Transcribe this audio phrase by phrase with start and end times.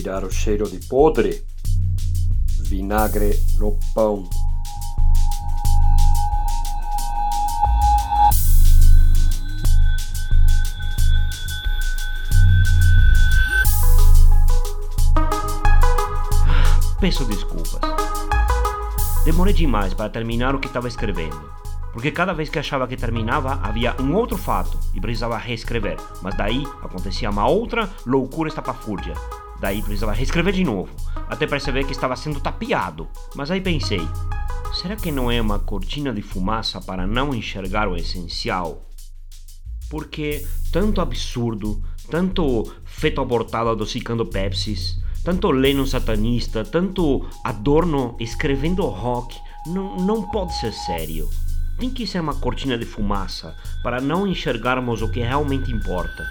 [0.00, 1.44] tirar o cheiro de podre,
[2.58, 4.26] vinagre no pão.
[16.98, 17.80] Peço desculpas.
[19.26, 21.52] Demorei demais para terminar o que estava escrevendo,
[21.92, 26.34] porque cada vez que achava que terminava havia um outro fato e precisava reescrever, mas
[26.38, 29.12] daí acontecia uma outra loucura estapafúrdia.
[29.60, 30.90] Daí precisava reescrever de novo,
[31.28, 33.08] até perceber que estava sendo tapeado.
[33.34, 34.00] Mas aí pensei:
[34.72, 38.88] será que não é uma cortina de fumaça para não enxergar o essencial?
[39.90, 49.36] Porque tanto absurdo, tanto feto abortado adocicando Pepsis, tanto Lennon satanista, tanto Adorno escrevendo rock,
[49.66, 51.28] não, não pode ser sério.
[51.78, 56.28] Tem que ser uma cortina de fumaça para não enxergarmos o que realmente importa.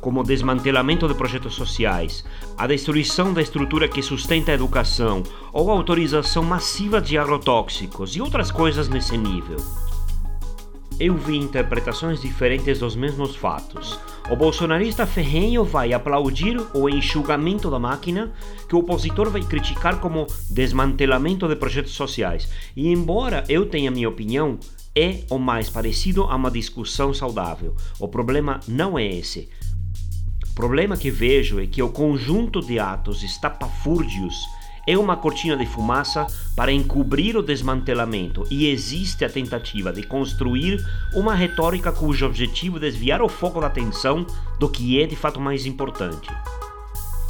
[0.00, 2.24] Como o desmantelamento de projetos sociais,
[2.56, 8.20] a destruição da estrutura que sustenta a educação ou a autorização massiva de agrotóxicos e
[8.20, 9.58] outras coisas nesse nível.
[10.98, 13.98] Eu vi interpretações diferentes dos mesmos fatos,
[14.30, 18.32] o bolsonarista ferrenho vai aplaudir o enxugamento da máquina,
[18.68, 22.48] que o opositor vai criticar como desmantelamento de projetos sociais.
[22.76, 24.56] E embora eu tenha minha opinião,
[24.94, 27.74] é o mais parecido a uma discussão saudável.
[27.98, 29.48] O problema não é esse.
[30.60, 34.46] Problema que vejo é que o conjunto de atos estapafúrdios
[34.86, 40.86] é uma cortina de fumaça para encobrir o desmantelamento e existe a tentativa de construir
[41.14, 44.26] uma retórica cujo objetivo é desviar o foco da atenção
[44.58, 46.28] do que é de fato mais importante.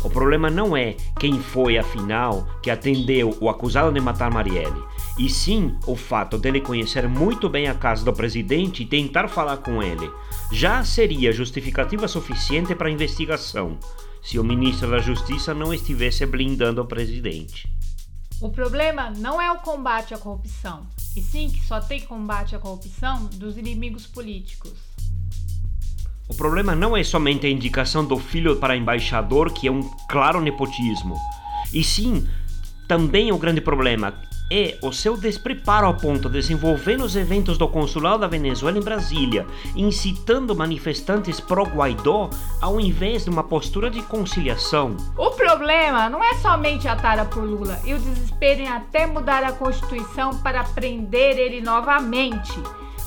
[0.03, 4.83] O problema não é quem foi, afinal, que atendeu o acusado de matar Marielle,
[5.21, 9.59] e sim o fato dele conhecer muito bem a casa do presidente e tentar falar
[9.59, 10.11] com ele.
[10.51, 13.79] Já seria justificativa suficiente para a investigação,
[14.23, 17.69] se o ministro da Justiça não estivesse blindando o presidente.
[18.41, 22.59] O problema não é o combate à corrupção, e sim que só tem combate à
[22.59, 24.73] corrupção dos inimigos políticos.
[26.27, 30.41] O problema não é somente a indicação do filho para embaixador, que é um claro
[30.41, 31.15] nepotismo,
[31.75, 32.27] e sim
[32.89, 37.69] também o grande problema é o seu despreparo ao ponto de desenvolver nos eventos do
[37.69, 39.47] consulado da Venezuela em Brasília,
[39.77, 42.29] incitando manifestantes pró-Guaidó
[42.61, 44.97] ao invés de uma postura de conciliação.
[45.17, 49.45] O problema não é somente a tara por Lula e o desespero em até mudar
[49.45, 52.61] a Constituição para prender ele novamente.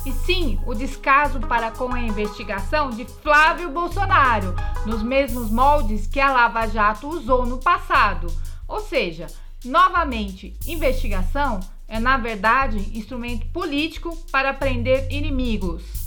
[0.05, 4.53] E sim, o descaso para com a investigação de Flávio Bolsonaro,
[4.85, 8.27] nos mesmos moldes que a Lava Jato usou no passado.
[8.67, 9.27] Ou seja,
[9.65, 16.03] Novamente, investigação é, na verdade, instrumento político para prender inimigos.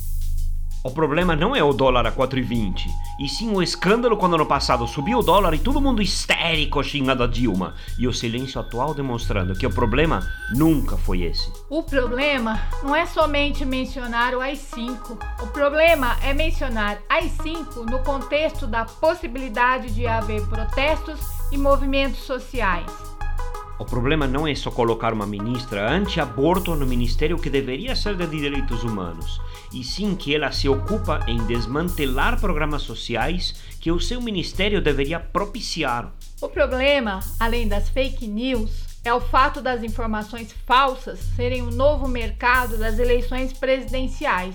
[0.84, 2.86] O problema não é o dólar a 4,20,
[3.18, 7.24] e sim o escândalo quando no passado subiu o dólar e todo mundo histérico xingando
[7.24, 10.20] a Dilma, e o silêncio atual demonstrando que o problema
[10.54, 11.50] nunca foi esse.
[11.68, 18.66] O problema não é somente mencionar o AI-5, o problema é mencionar AI-5 no contexto
[18.66, 21.18] da possibilidade de haver protestos
[21.50, 23.15] e movimentos sociais.
[23.78, 28.26] O problema não é só colocar uma ministra anti-aborto no ministério que deveria ser de
[28.26, 29.38] direitos humanos,
[29.70, 35.20] e sim que ela se ocupa em desmantelar programas sociais que o seu ministério deveria
[35.20, 36.10] propiciar.
[36.40, 42.08] O problema, além das fake news, é o fato das informações falsas serem o novo
[42.08, 44.54] mercado das eleições presidenciais.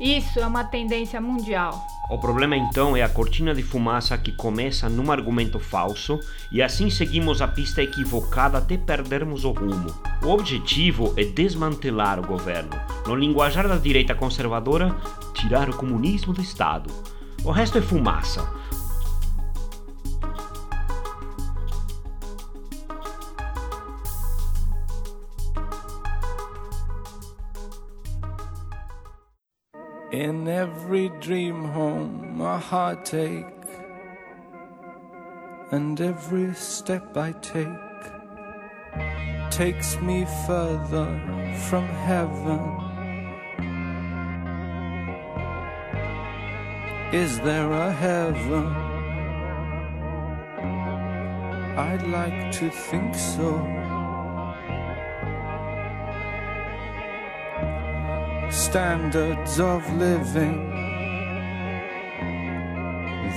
[0.00, 1.86] Isso é uma tendência mundial.
[2.08, 6.18] O problema então é a cortina de fumaça que começa num argumento falso
[6.50, 9.94] e assim seguimos a pista equivocada até perdermos o rumo.
[10.22, 12.70] O objetivo é desmantelar o governo.
[13.06, 14.96] No linguajar da direita conservadora,
[15.34, 16.90] tirar o comunismo do Estado.
[17.44, 18.48] O resto é fumaça.
[30.20, 33.46] In every dream home, a heartache,
[35.70, 37.86] and every step I take
[39.50, 41.08] takes me further
[41.68, 42.60] from heaven.
[47.14, 48.66] Is there a heaven?
[51.78, 53.99] I'd like to think so.
[58.50, 60.68] Standards of living.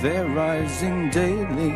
[0.02, 1.72] They're rising daily.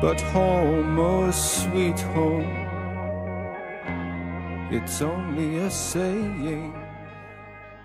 [0.00, 2.48] But home, oh sweet home,
[4.70, 6.74] it's only a saying.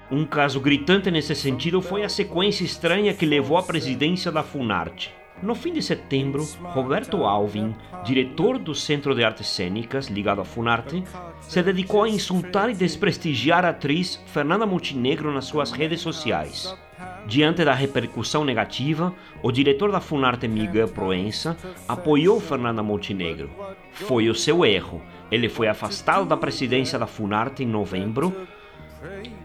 [0.09, 5.13] Um caso gritante nesse sentido foi a sequência estranha que levou à presidência da Funarte.
[5.45, 6.43] No fim de setembro,
[6.73, 11.03] Roberto Alvin, diretor do Centro de Artes Cênicas ligado à Funarte,
[11.39, 16.75] se dedicou a insultar e desprestigiar a atriz Fernanda Montenegro nas suas redes sociais.
[17.27, 19.13] Diante da repercussão negativa,
[19.43, 21.55] o diretor da Funarte Miguel Proença
[21.87, 23.51] apoiou Fernanda Montenegro.
[23.91, 24.99] Foi o seu erro.
[25.31, 28.47] Ele foi afastado da presidência da Funarte em novembro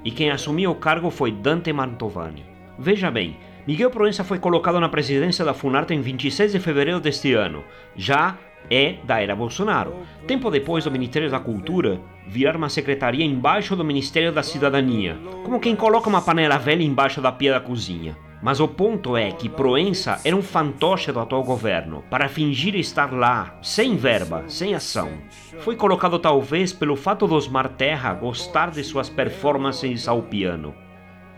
[0.02, 2.46] e quem assumiu o cargo foi Dante Mantovani.
[2.78, 7.34] Veja bem, Miguel Proença foi colocado na presidência da Funarte em 26 de fevereiro deste
[7.34, 7.62] ano.
[7.94, 8.38] Já
[8.70, 9.94] é da era Bolsonaro.
[10.26, 15.60] Tempo depois do Ministério da Cultura virar uma secretaria embaixo do Ministério da Cidadania, como
[15.60, 18.16] quem coloca uma panela velha embaixo da pia da cozinha.
[18.42, 23.12] Mas o ponto é que Proença era um fantoche do atual governo, para fingir estar
[23.12, 25.10] lá, sem verba, sem ação.
[25.58, 30.74] Foi colocado talvez pelo fato de Osmar Terra gostar de suas performances ao piano.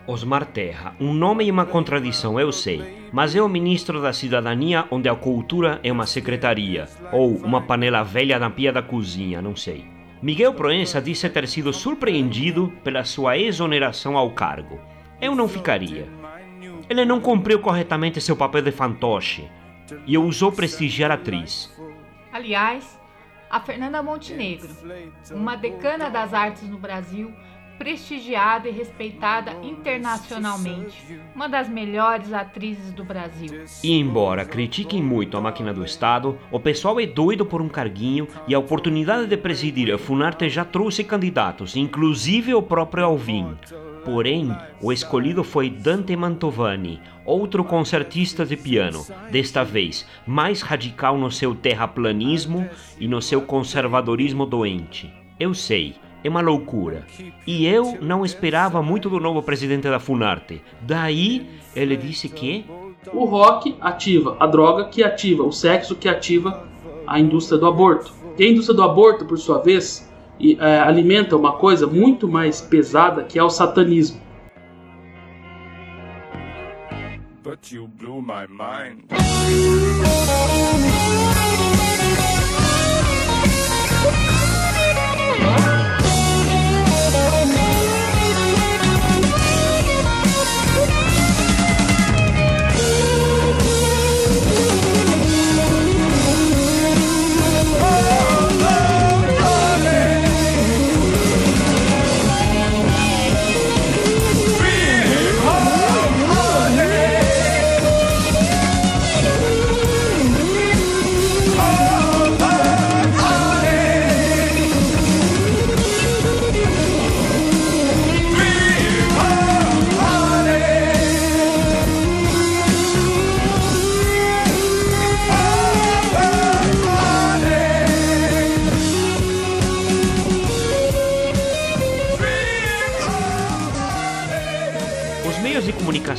[0.05, 4.85] Osmar Terra, um nome e uma contradição, eu sei, mas é o ministro da Cidadania
[4.91, 9.55] onde a cultura é uma secretaria, ou uma panela velha na pia da cozinha, não
[9.55, 9.85] sei.
[10.21, 14.79] Miguel Proença disse ter sido surpreendido pela sua exoneração ao cargo.
[15.21, 16.07] Eu não ficaria.
[16.89, 19.49] Ele não cumpriu corretamente seu papel de fantoche
[20.05, 21.73] e ousou prestigiar a atriz.
[22.31, 22.99] Aliás,
[23.49, 24.69] a Fernanda Montenegro,
[25.31, 27.31] uma decana das artes no Brasil,
[27.83, 33.65] prestigiada e respeitada internacionalmente, uma das melhores atrizes do Brasil.
[33.83, 38.25] E embora critiquem muito a máquina do Estado, o pessoal é doido por um carguinho
[38.47, 43.57] e a oportunidade de presidir a Funarte já trouxe candidatos, inclusive o próprio Alvin.
[44.05, 51.29] Porém, o escolhido foi Dante Mantovani, outro concertista de piano, desta vez mais radical no
[51.29, 52.65] seu terraplanismo
[52.97, 55.13] e no seu conservadorismo doente.
[55.37, 57.05] Eu sei, é uma loucura.
[57.45, 60.61] E eu não esperava muito do novo presidente da Funarte.
[60.81, 62.65] Daí ele disse que
[63.11, 66.65] o rock ativa a droga que ativa o sexo que ativa
[67.05, 68.13] a indústria do aborto.
[68.37, 70.09] E a indústria do aborto, por sua vez,
[70.59, 74.21] é, alimenta uma coisa muito mais pesada que é o satanismo.
[77.43, 79.03] But you blew my mind.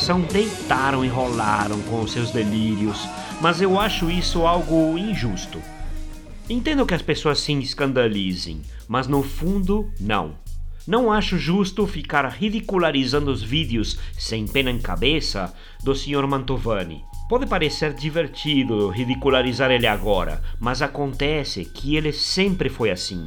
[0.04, 3.08] Comunicação deitaram e rolaram com seus delírios,
[3.40, 5.62] mas eu acho isso algo injusto.
[6.48, 10.36] Entendo que as pessoas se escandalizem, mas no fundo, não.
[10.86, 16.26] Não acho justo ficar ridicularizando os vídeos sem pena em cabeça do Sr.
[16.29, 17.02] Mantovani.
[17.26, 23.26] Pode parecer divertido ridicularizar ele agora, mas acontece que ele sempre foi assim.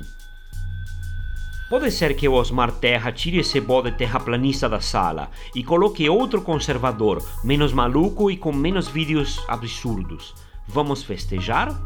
[1.69, 6.41] Pode ser que o Osmar Terra tire esse bode terraplanista da sala e coloque outro
[6.41, 10.33] conservador, menos maluco e com menos vídeos absurdos.
[10.65, 11.77] Vamos festejar?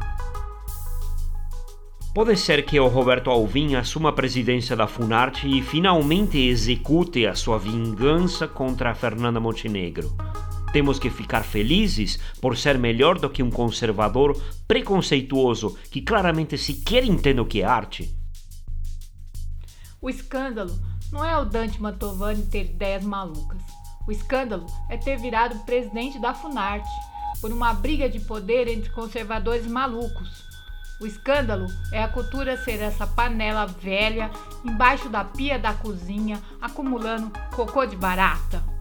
[2.14, 7.34] Pode ser que o Roberto Alvim assuma a presidência da Funarte e finalmente execute a
[7.34, 10.12] sua vingança contra a Fernanda Montenegro.
[10.72, 17.04] Temos que ficar felizes por ser melhor do que um conservador preconceituoso que claramente sequer
[17.04, 18.21] entende o que é arte.
[20.02, 20.76] O escândalo
[21.12, 23.62] não é o Dante Mantovani ter ideias malucas.
[24.04, 26.90] O escândalo é ter virado presidente da Funarte
[27.40, 30.28] por uma briga de poder entre conservadores malucos.
[31.00, 34.28] O escândalo é a cultura ser essa panela velha
[34.64, 38.71] embaixo da pia da cozinha acumulando cocô de barata.